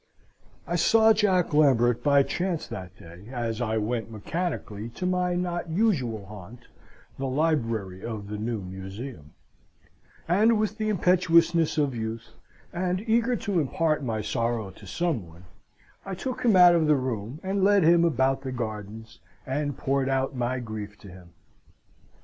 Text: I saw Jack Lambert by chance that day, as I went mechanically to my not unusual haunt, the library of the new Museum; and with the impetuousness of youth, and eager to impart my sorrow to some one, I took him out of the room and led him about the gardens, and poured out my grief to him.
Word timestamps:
I 0.65 0.77
saw 0.77 1.13
Jack 1.13 1.53
Lambert 1.53 2.01
by 2.03 2.23
chance 2.23 2.65
that 2.65 2.97
day, 2.97 3.27
as 3.31 3.61
I 3.61 3.77
went 3.77 4.09
mechanically 4.09 4.89
to 4.95 5.05
my 5.05 5.35
not 5.35 5.67
unusual 5.67 6.25
haunt, 6.25 6.61
the 7.19 7.27
library 7.27 8.03
of 8.03 8.27
the 8.27 8.39
new 8.39 8.61
Museum; 8.61 9.33
and 10.27 10.57
with 10.57 10.79
the 10.79 10.89
impetuousness 10.89 11.77
of 11.77 11.93
youth, 11.93 12.29
and 12.73 13.07
eager 13.07 13.35
to 13.35 13.59
impart 13.59 14.01
my 14.03 14.23
sorrow 14.23 14.71
to 14.71 14.87
some 14.87 15.27
one, 15.27 15.43
I 16.03 16.15
took 16.15 16.41
him 16.43 16.55
out 16.55 16.73
of 16.73 16.87
the 16.87 16.95
room 16.95 17.39
and 17.43 17.63
led 17.63 17.83
him 17.83 18.03
about 18.03 18.41
the 18.41 18.51
gardens, 18.51 19.19
and 19.45 19.77
poured 19.77 20.09
out 20.09 20.35
my 20.35 20.57
grief 20.59 20.97
to 21.01 21.09
him. 21.09 21.29